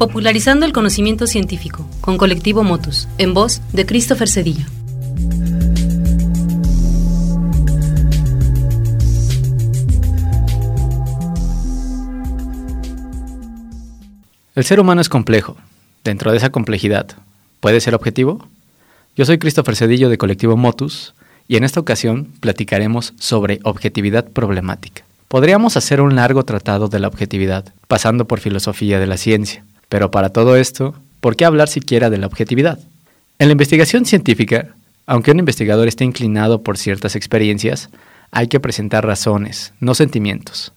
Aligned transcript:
Popularizando 0.00 0.64
el 0.64 0.72
conocimiento 0.72 1.26
científico, 1.26 1.86
con 2.00 2.16
Colectivo 2.16 2.64
Motus, 2.64 3.06
en 3.18 3.34
voz 3.34 3.60
de 3.74 3.84
Christopher 3.84 4.30
Cedillo. 4.30 4.64
El 14.54 14.64
ser 14.64 14.80
humano 14.80 15.02
es 15.02 15.10
complejo. 15.10 15.58
Dentro 16.02 16.30
de 16.30 16.38
esa 16.38 16.48
complejidad, 16.48 17.08
¿puede 17.60 17.82
ser 17.82 17.94
objetivo? 17.94 18.48
Yo 19.16 19.26
soy 19.26 19.36
Christopher 19.36 19.76
Cedillo 19.76 20.08
de 20.08 20.16
Colectivo 20.16 20.56
Motus 20.56 21.12
y 21.46 21.56
en 21.56 21.64
esta 21.64 21.78
ocasión 21.78 22.32
platicaremos 22.40 23.12
sobre 23.18 23.60
objetividad 23.64 24.26
problemática. 24.26 25.04
Podríamos 25.28 25.76
hacer 25.76 26.00
un 26.00 26.16
largo 26.16 26.42
tratado 26.44 26.88
de 26.88 27.00
la 27.00 27.08
objetividad, 27.08 27.66
pasando 27.86 28.26
por 28.26 28.40
filosofía 28.40 28.98
de 28.98 29.06
la 29.06 29.18
ciencia, 29.18 29.62
pero 29.90 30.10
para 30.10 30.30
todo 30.30 30.56
esto, 30.56 30.94
¿por 31.20 31.36
qué 31.36 31.44
hablar 31.44 31.68
siquiera 31.68 32.08
de 32.08 32.16
la 32.16 32.28
objetividad? 32.28 32.78
En 33.38 33.48
la 33.48 33.52
investigación 33.52 34.06
científica, 34.06 34.68
aunque 35.04 35.32
un 35.32 35.40
investigador 35.40 35.88
esté 35.88 36.04
inclinado 36.04 36.62
por 36.62 36.78
ciertas 36.78 37.16
experiencias, 37.16 37.90
hay 38.30 38.46
que 38.46 38.60
presentar 38.60 39.04
razones, 39.04 39.74
no 39.80 39.94
sentimientos. 39.94 40.72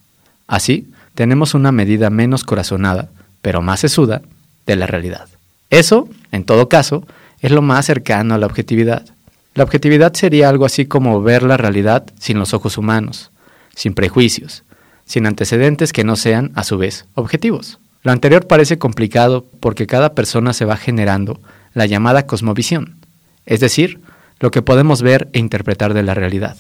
Así, 0.48 0.90
tenemos 1.14 1.54
una 1.54 1.72
medida 1.72 2.10
menos 2.10 2.44
corazonada, 2.44 3.10
pero 3.44 3.62
más 3.62 3.82
sesuda, 3.82 4.24
de 4.66 4.76
la 4.76 4.88
realidad. 4.88 5.28
Eso, 5.70 6.10
en 6.32 6.44
todo 6.44 6.68
caso, 6.68 7.06
es 7.40 7.52
lo 7.52 7.62
más 7.62 7.86
cercano 7.86 8.34
a 8.34 8.40
la 8.40 8.48
objetividad. 8.48 9.06
La 9.54 9.64
objetividad 9.64 10.14
sería 10.14 10.50
algo 10.50 10.66
así 10.66 10.86
como 10.86 11.22
ver 11.22 11.44
la 11.44 11.58
realidad 11.58 12.06
sin 12.20 12.40
los 12.40 12.56
ojos 12.56 12.80
humanos, 12.80 13.30
sin 13.76 13.94
prejuicios, 13.94 14.64
sin 15.06 15.28
antecedentes 15.28 15.94
que 15.94 16.04
no 16.04 16.16
sean, 16.16 16.52
a 16.56 16.64
su 16.64 16.80
vez, 16.80 17.06
objetivos. 17.14 17.78
Lo 18.04 18.12
anterior 18.12 18.48
parece 18.48 18.78
complicado 18.78 19.46
porque 19.60 19.88
cada 19.88 20.14
persona 20.14 20.54
se 20.54 20.66
va 20.66 20.78
generando 20.78 21.40
la 21.74 21.86
llamada 21.86 22.28
cosmovisión, 22.28 22.98
es 23.46 23.60
decir, 23.60 24.02
lo 24.40 24.52
que 24.52 24.62
podemos 24.62 25.02
ver 25.02 25.30
e 25.34 25.40
interpretar 25.40 25.94
de 25.94 26.04
la 26.04 26.14
realidad. 26.14 26.58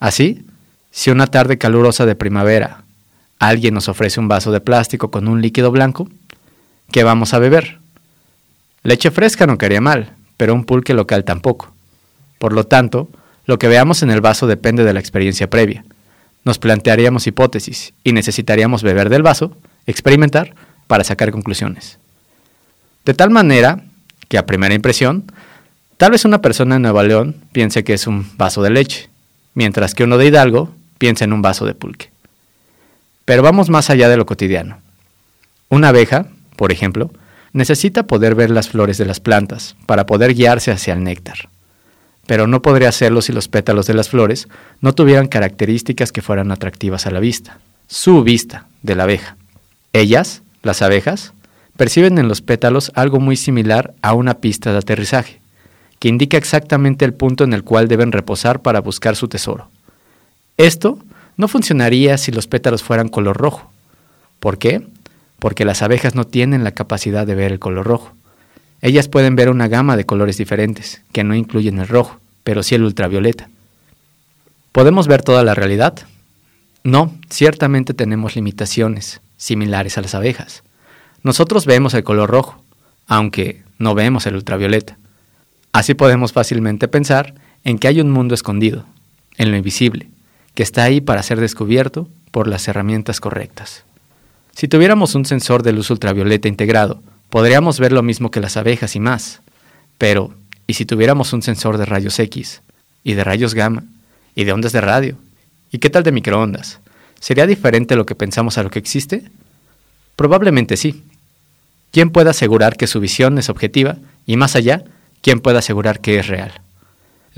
Así, 0.00 0.44
si 0.90 1.10
una 1.10 1.28
tarde 1.28 1.56
calurosa 1.56 2.04
de 2.04 2.16
primavera 2.16 2.82
alguien 3.38 3.74
nos 3.74 3.88
ofrece 3.88 4.20
un 4.20 4.28
vaso 4.28 4.52
de 4.52 4.60
plástico 4.60 5.10
con 5.10 5.28
un 5.28 5.40
líquido 5.40 5.70
blanco, 5.70 6.08
¿qué 6.90 7.04
vamos 7.04 7.32
a 7.32 7.38
beber? 7.38 7.78
Leche 8.82 9.10
fresca 9.10 9.46
no 9.46 9.58
quería 9.58 9.80
mal, 9.80 10.14
pero 10.36 10.54
un 10.54 10.64
pulque 10.64 10.94
local 10.94 11.24
tampoco. 11.24 11.72
Por 12.38 12.52
lo 12.52 12.64
tanto, 12.64 13.08
lo 13.46 13.58
que 13.58 13.68
veamos 13.68 14.02
en 14.02 14.10
el 14.10 14.20
vaso 14.20 14.46
depende 14.46 14.84
de 14.84 14.92
la 14.92 15.00
experiencia 15.00 15.48
previa, 15.48 15.84
nos 16.44 16.58
plantearíamos 16.58 17.26
hipótesis 17.26 17.94
y 18.02 18.12
necesitaríamos 18.12 18.82
beber 18.82 19.08
del 19.08 19.22
vaso, 19.22 19.56
experimentar, 19.86 20.54
para 20.86 21.04
sacar 21.04 21.30
conclusiones. 21.30 21.98
De 23.04 23.14
tal 23.14 23.30
manera 23.30 23.82
que 24.28 24.38
a 24.38 24.46
primera 24.46 24.74
impresión, 24.74 25.24
tal 25.96 26.12
vez 26.12 26.24
una 26.24 26.40
persona 26.40 26.76
en 26.76 26.82
Nueva 26.82 27.02
León 27.02 27.36
piense 27.52 27.84
que 27.84 27.94
es 27.94 28.06
un 28.06 28.26
vaso 28.36 28.62
de 28.62 28.70
leche, 28.70 29.08
mientras 29.54 29.94
que 29.94 30.04
uno 30.04 30.18
de 30.18 30.26
Hidalgo 30.26 30.74
piensa 30.98 31.24
en 31.24 31.32
un 31.32 31.42
vaso 31.42 31.66
de 31.66 31.74
pulque. 31.74 32.10
Pero 33.24 33.42
vamos 33.42 33.70
más 33.70 33.90
allá 33.90 34.08
de 34.08 34.16
lo 34.16 34.26
cotidiano. 34.26 34.78
Una 35.68 35.88
abeja, 35.88 36.26
por 36.56 36.72
ejemplo, 36.72 37.10
necesita 37.52 38.04
poder 38.04 38.34
ver 38.34 38.50
las 38.50 38.68
flores 38.68 38.98
de 38.98 39.06
las 39.06 39.20
plantas 39.20 39.76
para 39.86 40.06
poder 40.06 40.34
guiarse 40.34 40.70
hacia 40.70 40.94
el 40.94 41.04
néctar 41.04 41.48
pero 42.26 42.46
no 42.46 42.62
podría 42.62 42.88
hacerlo 42.88 43.20
si 43.22 43.32
los 43.32 43.48
pétalos 43.48 43.86
de 43.86 43.94
las 43.94 44.08
flores 44.08 44.48
no 44.80 44.94
tuvieran 44.94 45.28
características 45.28 46.12
que 46.12 46.22
fueran 46.22 46.52
atractivas 46.52 47.06
a 47.06 47.10
la 47.10 47.20
vista. 47.20 47.58
Su 47.88 48.22
vista, 48.22 48.68
de 48.82 48.94
la 48.94 49.04
abeja. 49.04 49.36
Ellas, 49.92 50.41
las 50.62 50.82
abejas, 50.82 51.32
perciben 51.76 52.18
en 52.18 52.28
los 52.28 52.42
pétalos 52.42 52.92
algo 52.94 53.20
muy 53.20 53.36
similar 53.36 53.94
a 54.02 54.14
una 54.14 54.34
pista 54.34 54.72
de 54.72 54.78
aterrizaje, 54.78 55.40
que 55.98 56.08
indica 56.08 56.36
exactamente 56.36 57.04
el 57.04 57.14
punto 57.14 57.44
en 57.44 57.52
el 57.52 57.64
cual 57.64 57.88
deben 57.88 58.12
reposar 58.12 58.60
para 58.60 58.80
buscar 58.80 59.16
su 59.16 59.28
tesoro. 59.28 59.68
Esto 60.56 60.98
no 61.36 61.48
funcionaría 61.48 62.18
si 62.18 62.30
los 62.32 62.46
pétalos 62.46 62.82
fueran 62.82 63.08
color 63.08 63.36
rojo. 63.36 63.70
¿Por 64.38 64.58
qué? 64.58 64.86
Porque 65.38 65.64
las 65.64 65.82
abejas 65.82 66.14
no 66.14 66.24
tienen 66.24 66.64
la 66.64 66.72
capacidad 66.72 67.26
de 67.26 67.34
ver 67.34 67.52
el 67.52 67.58
color 67.58 67.86
rojo. 67.86 68.12
Ellas 68.80 69.08
pueden 69.08 69.36
ver 69.36 69.48
una 69.48 69.68
gama 69.68 69.96
de 69.96 70.06
colores 70.06 70.36
diferentes, 70.36 71.02
que 71.12 71.24
no 71.24 71.34
incluyen 71.34 71.78
el 71.78 71.88
rojo, 71.88 72.18
pero 72.44 72.62
sí 72.62 72.74
el 72.74 72.82
ultravioleta. 72.82 73.48
¿Podemos 74.72 75.06
ver 75.06 75.22
toda 75.22 75.44
la 75.44 75.54
realidad? 75.54 75.94
No, 76.84 77.14
ciertamente 77.30 77.94
tenemos 77.94 78.34
limitaciones, 78.34 79.20
similares 79.42 79.98
a 79.98 80.02
las 80.02 80.14
abejas. 80.14 80.62
Nosotros 81.24 81.66
vemos 81.66 81.94
el 81.94 82.04
color 82.04 82.30
rojo, 82.30 82.62
aunque 83.08 83.62
no 83.78 83.94
vemos 83.96 84.24
el 84.26 84.36
ultravioleta. 84.36 84.98
Así 85.72 85.94
podemos 85.94 86.32
fácilmente 86.32 86.86
pensar 86.86 87.34
en 87.64 87.78
que 87.78 87.88
hay 87.88 88.00
un 88.00 88.10
mundo 88.10 88.36
escondido, 88.36 88.84
en 89.36 89.50
lo 89.50 89.56
invisible, 89.56 90.08
que 90.54 90.62
está 90.62 90.84
ahí 90.84 91.00
para 91.00 91.24
ser 91.24 91.40
descubierto 91.40 92.08
por 92.30 92.46
las 92.46 92.68
herramientas 92.68 93.18
correctas. 93.18 93.84
Si 94.54 94.68
tuviéramos 94.68 95.16
un 95.16 95.24
sensor 95.24 95.64
de 95.64 95.72
luz 95.72 95.90
ultravioleta 95.90 96.46
integrado, 96.46 97.02
podríamos 97.28 97.80
ver 97.80 97.90
lo 97.90 98.02
mismo 98.02 98.30
que 98.30 98.40
las 98.40 98.56
abejas 98.56 98.94
y 98.94 99.00
más. 99.00 99.40
Pero, 99.98 100.34
¿y 100.68 100.74
si 100.74 100.84
tuviéramos 100.84 101.32
un 101.32 101.42
sensor 101.42 101.78
de 101.78 101.86
rayos 101.86 102.18
X, 102.18 102.62
y 103.02 103.14
de 103.14 103.24
rayos 103.24 103.54
gamma, 103.54 103.82
y 104.36 104.44
de 104.44 104.52
ondas 104.52 104.72
de 104.72 104.82
radio? 104.82 105.16
¿Y 105.72 105.78
qué 105.78 105.90
tal 105.90 106.04
de 106.04 106.12
microondas? 106.12 106.78
¿Sería 107.22 107.46
diferente 107.46 107.94
lo 107.94 108.04
que 108.04 108.16
pensamos 108.16 108.58
a 108.58 108.64
lo 108.64 108.70
que 108.70 108.80
existe? 108.80 109.22
Probablemente 110.16 110.76
sí. 110.76 111.04
¿Quién 111.92 112.10
puede 112.10 112.30
asegurar 112.30 112.76
que 112.76 112.88
su 112.88 112.98
visión 112.98 113.38
es 113.38 113.48
objetiva? 113.48 113.98
Y 114.26 114.36
más 114.36 114.56
allá, 114.56 114.82
¿quién 115.20 115.38
puede 115.38 115.58
asegurar 115.58 116.00
que 116.00 116.18
es 116.18 116.26
real? 116.26 116.50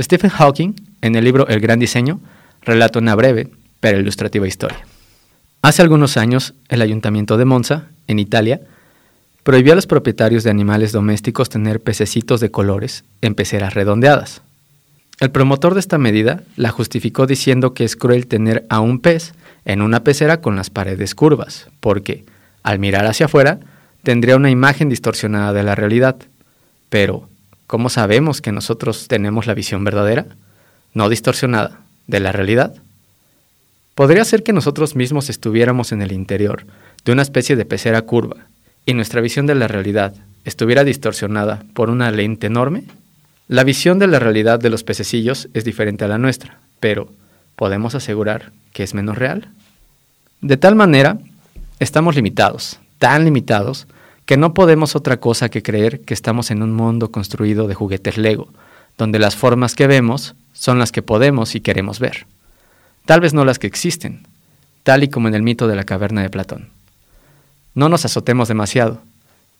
Stephen 0.00 0.30
Hawking, 0.30 0.72
en 1.02 1.16
el 1.16 1.24
libro 1.24 1.46
El 1.48 1.60
Gran 1.60 1.80
Diseño, 1.80 2.20
relata 2.62 2.98
una 2.98 3.14
breve 3.14 3.50
pero 3.78 4.00
ilustrativa 4.00 4.48
historia. 4.48 4.86
Hace 5.60 5.82
algunos 5.82 6.16
años, 6.16 6.54
el 6.70 6.80
ayuntamiento 6.80 7.36
de 7.36 7.44
Monza, 7.44 7.88
en 8.06 8.18
Italia, 8.18 8.62
prohibió 9.42 9.74
a 9.74 9.76
los 9.76 9.86
propietarios 9.86 10.44
de 10.44 10.50
animales 10.50 10.92
domésticos 10.92 11.50
tener 11.50 11.82
pececitos 11.82 12.40
de 12.40 12.50
colores 12.50 13.04
en 13.20 13.34
peceras 13.34 13.74
redondeadas. 13.74 14.40
El 15.20 15.30
promotor 15.30 15.74
de 15.74 15.80
esta 15.80 15.98
medida 15.98 16.42
la 16.56 16.70
justificó 16.70 17.26
diciendo 17.26 17.74
que 17.74 17.84
es 17.84 17.96
cruel 17.96 18.26
tener 18.26 18.64
a 18.70 18.80
un 18.80 18.98
pez 18.98 19.34
en 19.64 19.82
una 19.82 20.04
pecera 20.04 20.40
con 20.40 20.56
las 20.56 20.70
paredes 20.70 21.14
curvas, 21.14 21.68
porque, 21.80 22.24
al 22.62 22.78
mirar 22.78 23.06
hacia 23.06 23.26
afuera, 23.26 23.60
tendría 24.02 24.36
una 24.36 24.50
imagen 24.50 24.88
distorsionada 24.88 25.52
de 25.52 25.62
la 25.62 25.74
realidad. 25.74 26.16
Pero, 26.90 27.28
¿cómo 27.66 27.88
sabemos 27.88 28.40
que 28.40 28.52
nosotros 28.52 29.08
tenemos 29.08 29.46
la 29.46 29.54
visión 29.54 29.84
verdadera, 29.84 30.26
no 30.92 31.08
distorsionada, 31.08 31.80
de 32.06 32.20
la 32.20 32.32
realidad? 32.32 32.74
Podría 33.94 34.24
ser 34.24 34.42
que 34.42 34.52
nosotros 34.52 34.96
mismos 34.96 35.30
estuviéramos 35.30 35.92
en 35.92 36.02
el 36.02 36.12
interior 36.12 36.66
de 37.04 37.12
una 37.12 37.22
especie 37.22 37.56
de 37.56 37.64
pecera 37.64 38.02
curva, 38.02 38.36
y 38.86 38.94
nuestra 38.94 39.20
visión 39.20 39.46
de 39.46 39.54
la 39.54 39.68
realidad 39.68 40.14
estuviera 40.44 40.84
distorsionada 40.84 41.64
por 41.72 41.88
una 41.88 42.10
lente 42.10 42.48
enorme, 42.48 42.84
la 43.48 43.64
visión 43.64 43.98
de 43.98 44.06
la 44.06 44.18
realidad 44.18 44.58
de 44.58 44.70
los 44.70 44.84
pececillos 44.84 45.48
es 45.54 45.64
diferente 45.64 46.04
a 46.04 46.08
la 46.08 46.18
nuestra, 46.18 46.58
pero 46.80 47.10
¿podemos 47.56 47.94
asegurar 47.94 48.52
que 48.74 48.82
es 48.82 48.92
menos 48.92 49.16
real? 49.16 49.48
De 50.42 50.58
tal 50.58 50.74
manera, 50.74 51.16
estamos 51.78 52.14
limitados, 52.16 52.78
tan 52.98 53.24
limitados, 53.24 53.86
que 54.26 54.36
no 54.36 54.52
podemos 54.52 54.96
otra 54.96 55.18
cosa 55.18 55.48
que 55.48 55.62
creer 55.62 56.00
que 56.00 56.12
estamos 56.12 56.50
en 56.50 56.62
un 56.62 56.74
mundo 56.74 57.10
construido 57.10 57.66
de 57.68 57.74
juguetes 57.74 58.18
Lego, 58.18 58.48
donde 58.98 59.18
las 59.18 59.36
formas 59.36 59.74
que 59.74 59.86
vemos 59.86 60.34
son 60.52 60.78
las 60.78 60.92
que 60.92 61.02
podemos 61.02 61.54
y 61.54 61.60
queremos 61.60 61.98
ver. 61.98 62.26
Tal 63.06 63.20
vez 63.20 63.32
no 63.32 63.44
las 63.44 63.58
que 63.58 63.66
existen, 63.66 64.26
tal 64.82 65.02
y 65.04 65.08
como 65.08 65.28
en 65.28 65.34
el 65.34 65.42
mito 65.42 65.68
de 65.68 65.76
la 65.76 65.84
caverna 65.84 66.22
de 66.22 66.30
Platón. 66.30 66.68
No 67.74 67.88
nos 67.88 68.04
azotemos 68.04 68.48
demasiado. 68.48 69.02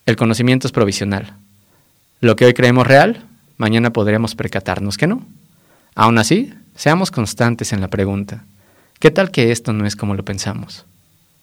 El 0.06 0.17
conocimiento 0.17 0.67
es 0.67 0.73
provisional. 0.73 1.35
Lo 2.21 2.37
que 2.37 2.47
hoy 2.47 2.55
creemos 2.55 2.87
real, 2.87 3.25
mañana 3.59 3.93
podríamos 3.93 4.35
percatarnos 4.35 4.97
que 4.97 5.06
no. 5.06 5.25
Aún 5.94 6.19
así, 6.19 6.53
seamos 6.75 7.11
constantes 7.11 7.73
en 7.73 7.81
la 7.81 7.89
pregunta. 7.89 8.44
¿Qué 8.99 9.11
tal 9.11 9.31
que 9.31 9.52
esto 9.52 9.73
no 9.73 9.87
es 9.87 9.96
como 9.96 10.14
lo 10.14 10.25
pensamos? 10.25 10.87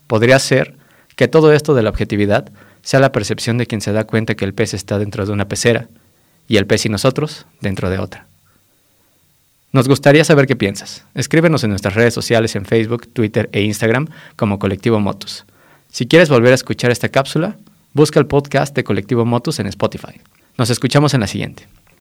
Podría 0.07 0.39
ser 0.39 0.75
que 1.15 1.27
todo 1.27 1.53
esto 1.53 1.74
de 1.74 1.83
la 1.83 1.89
objetividad 1.89 2.51
sea 2.81 3.00
la 3.00 3.12
percepción 3.12 3.57
de 3.57 3.68
quien 3.68 3.81
se 3.81 3.92
da 3.92 4.06
cuenta 4.06 4.36
que 4.36 4.45
el 4.45 4.53
pez 4.53 4.74
está 4.74 4.98
dentro 4.98 5.25
de 5.25 5.31
una 5.31 5.48
pecera 5.48 5.88
y 6.48 6.57
el 6.57 6.65
pez 6.65 6.86
y 6.86 6.89
nosotros 6.89 7.45
dentro 7.59 7.89
de 7.89 8.00
otra. 8.00 8.25
Nos 9.71 9.88
gustaría 9.88 10.25
saber 10.25 10.48
qué 10.48 10.56
piensas. 10.56 11.06
Escríbenos 11.13 11.63
en 11.63 11.69
nuestras 11.69 11.94
redes 11.94 12.13
sociales 12.13 12.56
en 12.56 12.65
Facebook, 12.65 13.07
Twitter 13.07 13.50
e 13.53 13.62
Instagram 13.62 14.07
como 14.36 14.59
Colectivo 14.59 15.00
Motus. 15.00 15.45
Si 15.89 16.07
quieres 16.07 16.30
volver 16.30 16.51
a 16.51 16.56
escuchar 16.56 16.92
esta 16.92 17.09
cápsula, 17.09 17.56
busca 17.94 18.19
el 18.19 18.25
podcast 18.25 18.75
de 18.75 18.83
Colectivo 18.83 19.25
Motus 19.25 19.59
en 19.59 19.68
Spotify. 19.68 20.19
Nos 20.57 20.69
escuchamos 20.69 21.13
en 21.13 21.21
la 21.21 21.27
siguiente. 21.27 21.68